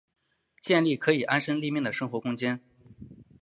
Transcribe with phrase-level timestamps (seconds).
[0.63, 2.59] 建立可以安身立命的生活空间